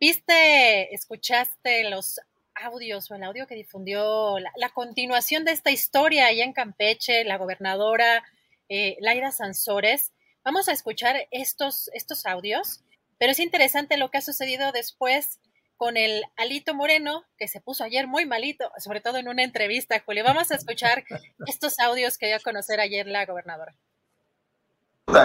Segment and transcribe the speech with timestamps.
[0.00, 2.20] ¿Viste, escuchaste los
[2.54, 7.38] audios o el audio que difundió la, continuación de esta historia allá en Campeche, la
[7.38, 8.24] gobernadora
[8.68, 10.12] eh, Laira Sansores?
[10.42, 12.82] Vamos a escuchar estos, estos audios,
[13.18, 15.40] pero es interesante lo que ha sucedido después
[15.76, 20.02] con el Alito Moreno, que se puso ayer muy malito, sobre todo en una entrevista,
[20.04, 20.24] Julio.
[20.24, 21.04] Vamos a escuchar
[21.46, 23.74] estos audios que dio a conocer ayer la gobernadora.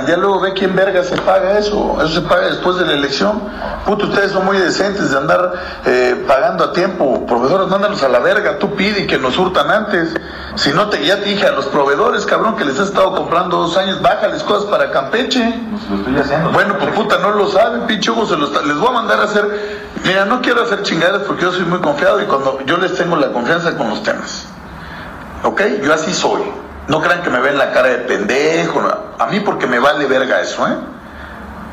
[0.09, 1.97] Ya luego ve quién verga se paga eso.
[1.99, 3.41] Eso se paga después de la elección.
[3.85, 5.53] Puto, ustedes son muy decentes de andar
[5.85, 7.25] eh, pagando a tiempo.
[7.25, 8.59] Proveedores, mándalos a la verga.
[8.59, 10.13] Tú pide que nos hurtan antes.
[10.55, 13.57] Si no, te, ya te dije a los proveedores, cabrón, que les has estado comprando
[13.57, 15.39] dos años, bájales cosas para Campeche.
[15.89, 16.51] lo estoy haciendo.
[16.51, 19.23] Bueno, pues puta, no lo saben, pinche Hugo, se los, les voy a mandar a
[19.23, 19.79] hacer.
[20.03, 23.15] Mira, no quiero hacer chingadas porque yo soy muy confiado y cuando yo les tengo
[23.15, 24.45] la confianza con los temas.
[25.43, 25.61] ¿Ok?
[25.83, 26.68] Yo así soy.
[26.89, 28.81] No crean que me ven la cara de pendejo.
[29.17, 30.75] A mí porque me vale verga eso, ¿eh?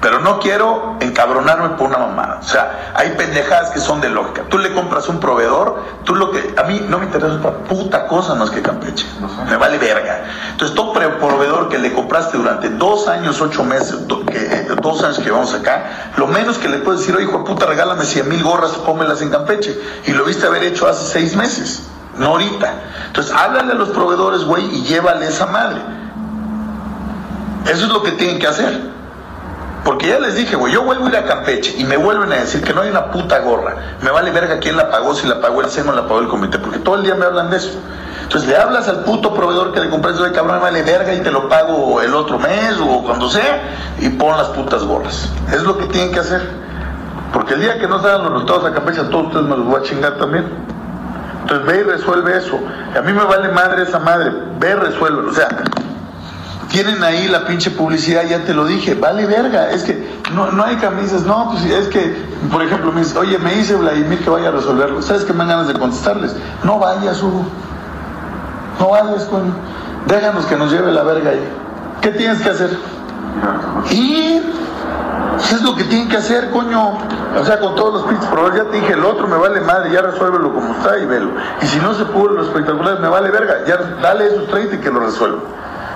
[0.02, 2.40] Pero no quiero encabronarme por una mamada.
[2.40, 4.42] O sea, hay pendejadas que son de lógica.
[4.50, 6.54] Tú le compras un proveedor, tú lo que.
[6.58, 9.06] A mí no me interesa otra puta cosa más que Campeche.
[9.48, 10.24] Me vale verga.
[10.50, 13.96] Entonces, todo proveedor que le compraste durante dos años, ocho meses,
[14.30, 17.44] que, dos años que vamos acá, lo menos que le puedes decir, oye, hijo de
[17.44, 19.80] puta, regálame cien mil gorras, pómelas en Campeche.
[20.04, 21.82] Y lo viste haber hecho hace seis meses
[22.18, 22.74] no ahorita.
[23.06, 25.80] Entonces, háblale a los proveedores, güey, y llévale esa madre.
[27.64, 28.96] Eso es lo que tienen que hacer.
[29.86, 32.36] Porque ya les dije, güey, yo vuelvo a ir a Campeche y me vuelven a
[32.36, 33.76] decir que no hay una puta gorra.
[34.02, 36.58] Me vale verga quién la pagó, si la pagó el SEMO la pagó el comité,
[36.58, 37.78] porque todo el día me hablan de eso.
[38.20, 41.20] Entonces le hablas al puto proveedor que le compraste, de cabrón, me vale verga y
[41.20, 43.62] te lo pago el otro mes o cuando sea
[44.00, 45.28] y pon las putas gorras.
[45.52, 46.42] Es lo que tienen que hacer.
[47.32, 49.66] Porque el día que no salgan los resultados a Campeche, a todos ustedes me los
[49.66, 50.46] voy a chingar también.
[51.46, 52.58] Entonces ve y resuelve eso.
[52.96, 54.32] a mí me vale madre esa madre.
[54.58, 55.30] Ve y resuelve.
[55.30, 55.46] O sea,
[56.70, 58.94] tienen ahí la pinche publicidad, ya te lo dije.
[58.94, 59.70] Vale verga.
[59.70, 61.22] Es que no, no hay camisas.
[61.22, 62.16] No, pues es que,
[62.50, 65.00] por ejemplo, me dice, oye, me dice Vladimir que vaya a resolverlo.
[65.02, 66.34] ¿Sabes qué me dan ganas de contestarles?
[66.64, 67.46] No vayas, Hugo.
[68.80, 69.54] No vayas, coño.
[70.08, 71.48] Déjanos que nos lleve la verga ahí.
[72.00, 72.76] ¿Qué tienes que hacer?
[73.92, 74.42] Ir
[75.36, 76.98] es lo que tienen que hacer, coño.
[77.38, 80.02] O sea, con todos los problemas, ya te dije, el otro me vale madre, ya
[80.02, 81.30] resuélvelo como está y velo.
[81.60, 84.78] Y si no se pudo los espectaculares, me vale verga, ya dale esos 30 y
[84.78, 85.40] que lo resuelva.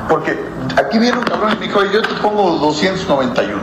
[0.08, 0.44] Porque
[0.76, 3.60] aquí viene un cabrón y me dijo, yo te pongo 291.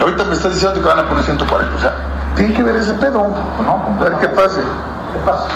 [0.00, 1.76] Ahorita me estás diciendo que van a poner 140.
[1.76, 1.94] O sea,
[2.36, 3.28] tiene que ver ese pedo.
[3.64, 4.60] No, a ver qué pase.
[5.12, 5.48] ¿Qué pasa?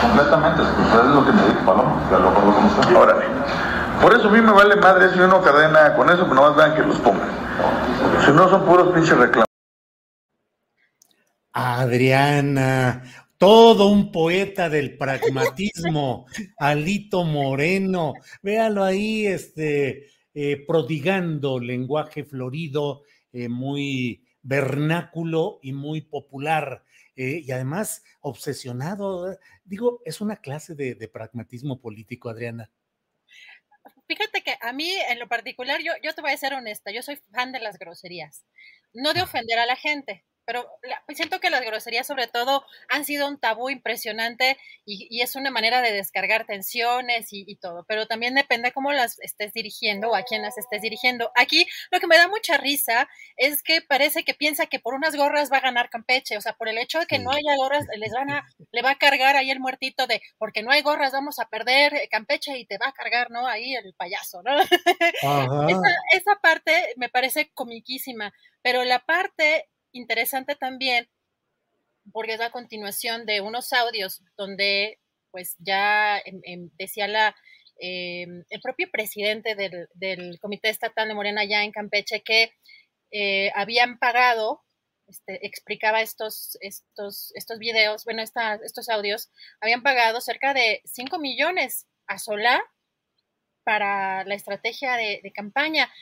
[0.00, 2.98] Completamente, es lo que me dijo Paloma, que lo como está.
[2.98, 3.24] Órale.
[4.00, 6.74] Por eso a mí me vale madre si uno cadena con eso, pero nomás vean
[6.74, 7.28] que los pongan.
[8.24, 9.46] Si no son puros pinches reclamos.
[11.52, 13.02] Adriana,
[13.36, 16.26] todo un poeta del pragmatismo,
[16.58, 26.84] Alito Moreno, véalo ahí, este, eh, prodigando lenguaje florido, eh, muy vernáculo y muy popular,
[27.16, 29.36] eh, y además obsesionado.
[29.64, 32.70] Digo, es una clase de pragmatismo político, Adriana.
[34.10, 37.00] Fíjate que a mí, en lo particular, yo, yo te voy a ser honesta, yo
[37.00, 38.44] soy fan de las groserías.
[38.92, 40.68] No de ofender a la gente, pero
[41.14, 45.82] siento que las groserías sobre todo han sido un tabú impresionante y, es una manera
[45.82, 50.42] de descargar tensiones y, todo, pero también depende cómo las estés dirigiendo o a quién
[50.42, 51.30] las estés dirigiendo.
[51.34, 55.14] Aquí lo que me da mucha risa es que parece que piensa que por unas
[55.14, 57.84] gorras va a ganar Campeche, o sea, por el hecho de que no haya gorras,
[57.96, 61.12] les van a, le va a cargar ahí el muertito de, porque no hay gorras,
[61.12, 63.46] vamos a perder eh, Campeche y te va a cargar, ¿no?
[63.46, 64.58] Ahí el payaso, ¿no?
[65.68, 68.32] esa, esa parte me parece comiquísima,
[68.62, 71.08] pero la parte interesante también
[72.12, 74.98] porque es la continuación de unos audios donde
[75.30, 76.20] pues ya
[76.78, 77.36] decía la,
[77.78, 82.52] em, el propio presidente del, Comité Estatal de Morena ya en Campeche que
[83.12, 84.62] eh, habían pagado,
[85.06, 91.86] este, explicaba estos, estos, estos videos, bueno, estos audios, habían pagado cerca de 5 millones
[92.06, 92.62] a Solá
[93.64, 95.92] para la estrategia de campaña.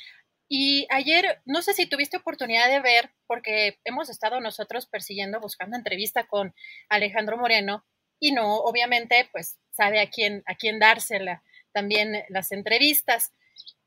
[0.48, 5.76] Y ayer, no sé si tuviste oportunidad de ver, porque hemos estado nosotros persiguiendo, buscando
[5.76, 6.54] entrevista con
[6.88, 7.84] Alejandro Moreno,
[8.18, 11.42] y no, obviamente, pues sabe a quién, a quién dársela
[11.72, 13.32] también las entrevistas.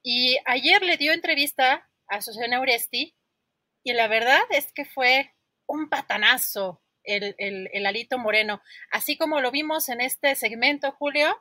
[0.03, 3.15] Y ayer le dio entrevista a Susana Uresti,
[3.83, 5.33] y la verdad es que fue
[5.65, 8.61] un patanazo el, el Alito Moreno.
[8.91, 11.35] Así como lo vimos en este segmento, Julio,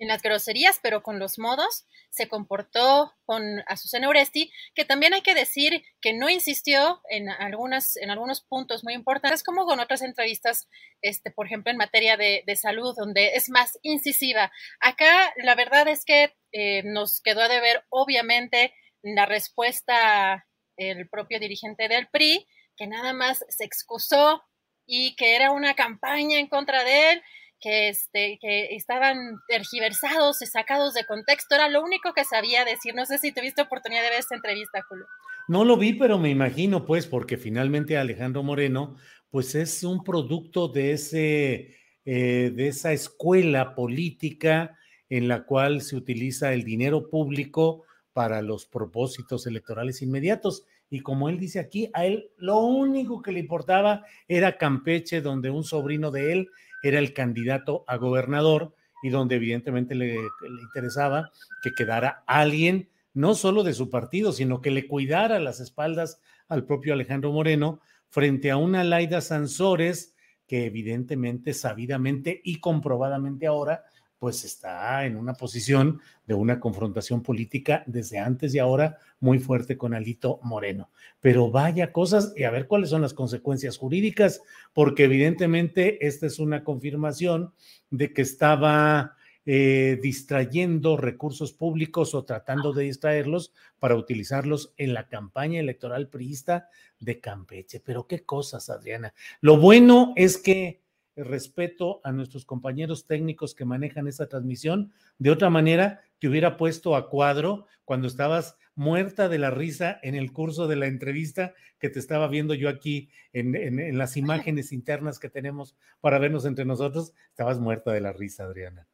[0.00, 5.20] sin las groserías, pero con los modos, se comportó con Azucena Oresti, que también hay
[5.20, 10.00] que decir que no insistió en, algunas, en algunos puntos muy importantes, como con otras
[10.00, 10.68] entrevistas,
[11.02, 14.50] este, por ejemplo, en materia de, salud, donde es más incisiva.
[14.80, 18.72] Acá la verdad es que eh, nos quedó a deber, obviamente,
[19.02, 20.46] la respuesta
[20.78, 24.42] el propio dirigente del PRI, que nada más se excusó
[24.86, 27.22] y que era una campaña en contra de él
[27.60, 31.54] que, este, que estaban tergiversados y sacados de contexto.
[31.54, 32.94] Era lo único que sabía decir.
[32.94, 35.06] No sé si tuviste oportunidad de ver esta entrevista, Julio.
[35.48, 38.96] No lo vi, pero me imagino, pues, porque finalmente Alejandro Moreno,
[39.30, 44.78] pues es un producto de, ese, eh, de esa escuela política
[45.08, 50.64] en la cual se utiliza el dinero público para los propósitos electorales inmediatos.
[50.88, 55.50] Y como él dice aquí, a él lo único que le importaba era Campeche, donde
[55.50, 56.48] un sobrino de él
[56.82, 60.16] era el candidato a gobernador y donde evidentemente le,
[60.62, 61.30] interesaba
[61.62, 66.64] que quedara alguien no solo de su partido, sino que le cuidara las espaldas al
[66.64, 70.14] propio Alejandro Moreno frente a una Laida Sansores
[70.46, 73.84] que evidentemente, sabidamente y comprobadamente ahora
[74.20, 79.78] pues está en una posición de una confrontación política desde antes y ahora muy fuerte
[79.78, 80.90] con Alito Moreno.
[81.20, 84.42] Pero vaya cosas y a ver cuáles son las consecuencias jurídicas,
[84.74, 87.54] porque evidentemente esta es una confirmación
[87.88, 95.08] de que estaba eh, distrayendo recursos públicos o tratando de distraerlos para utilizarlos en la
[95.08, 96.68] campaña electoral priista
[96.98, 97.80] de Campeche.
[97.80, 99.14] Pero qué cosas, Adriana.
[99.40, 100.82] Lo bueno es que
[101.24, 104.92] respeto a nuestros compañeros técnicos que manejan esta transmisión.
[105.18, 110.14] De otra manera, te hubiera puesto a cuadro cuando estabas muerta de la risa en
[110.14, 115.18] el curso de la entrevista que te estaba viendo yo aquí en, las imágenes internas
[115.18, 117.12] que tenemos para vernos entre nosotros.
[117.30, 118.86] Estabas muerta de la risa, Adriana.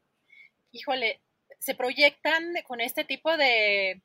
[0.73, 1.20] Híjole,
[1.58, 4.02] se proyectan con este tipo de,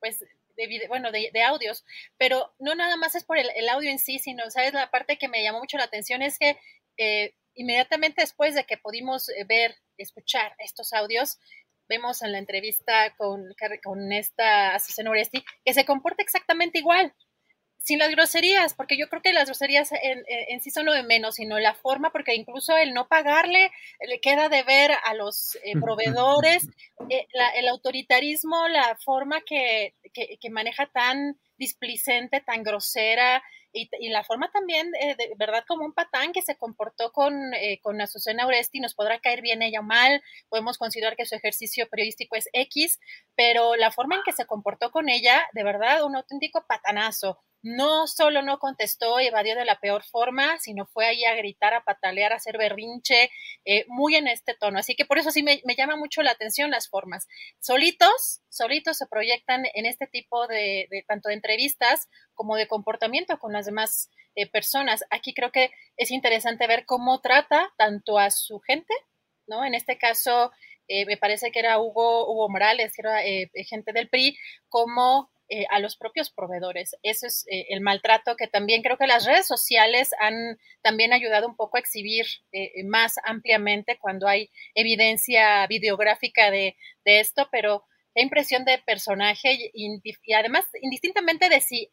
[0.00, 0.20] pues,
[0.56, 1.84] de bueno, de, audios,
[2.18, 4.74] pero no nada más es por el, el, audio en sí, sino, ¿sabes?
[4.74, 6.56] La parte que me llamó mucho la atención es que
[6.96, 11.38] eh, inmediatamente después de que pudimos eh, ver, escuchar estos audios,
[11.88, 13.44] vemos en la entrevista con,
[13.82, 17.14] con esta asesora Oresti que se comporta exactamente igual,
[17.82, 21.34] sin las groserías, porque yo creo que las groserías en, sí son lo de menos,
[21.34, 23.72] sino la forma, porque incluso el no pagarle
[24.06, 26.68] le queda de ver a los eh, proveedores,
[27.08, 33.42] el autoritarismo, la forma que, que, maneja tan displicente, tan grosera,
[33.74, 37.80] y, la forma también, eh, de verdad, como un patán que se comportó con, eh,
[37.82, 41.88] con Azucena Oresti, nos podrá caer bien ella o mal, podemos considerar que su ejercicio
[41.88, 43.00] periodístico es X,
[43.34, 48.08] pero la forma en que se comportó con ella, de verdad, un auténtico patanazo no
[48.08, 51.84] solo no contestó y evadió de la peor forma, sino fue ahí a gritar, a
[51.84, 53.30] patalear, a hacer berrinche,
[53.64, 54.80] eh, muy en este tono.
[54.80, 57.28] Así que por eso sí me, llama mucho la atención las formas.
[57.60, 63.52] Solitos, solitos se proyectan en este tipo de, tanto de entrevistas como de comportamiento con
[63.52, 65.04] las demás eh, personas.
[65.10, 68.92] Aquí creo que es interesante ver cómo trata tanto a su gente,
[69.46, 69.64] ¿no?
[69.64, 70.50] En este caso,
[70.88, 73.20] eh, me parece que era Hugo, Hugo Morales, que era
[73.68, 74.36] gente del PRI,
[74.68, 76.96] como eh, a los propios proveedores.
[77.02, 81.46] Eso es eh, el maltrato que también creo que las redes sociales han también ayudado
[81.46, 87.84] un poco a exhibir eh, más ampliamente cuando hay evidencia videográfica de, esto, pero
[88.14, 90.00] la impresión de personaje y,
[90.34, 91.90] además indistintamente de si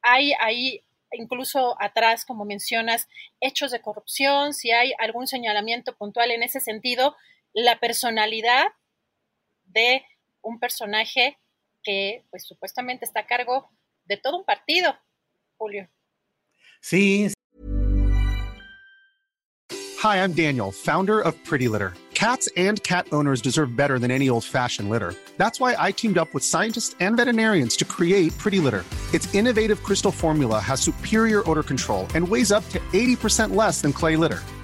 [0.00, 0.82] hay ahí
[1.12, 3.08] incluso atrás, como mencionas,
[3.40, 7.14] hechos de corrupción, si hay algún señalamiento puntual en ese sentido,
[7.52, 8.68] la personalidad
[9.64, 10.04] de
[10.40, 11.38] un personaje
[11.82, 13.70] que pues supuestamente está a cargo
[14.04, 14.94] de todo un partido,
[15.58, 15.88] Julio.
[16.80, 17.32] Sí.
[20.02, 21.94] Hi, I'm Daniel, founder of Pretty Litter.
[22.14, 25.14] Cats and cat owners deserve better than any old-fashioned litter.
[25.38, 28.84] That's why I teamed up with scientists and veterinarians to create Pretty Litter.
[29.12, 33.92] Its innovative crystal formula has superior odor control and weighs up to 80% less than
[33.92, 34.40] clay litter.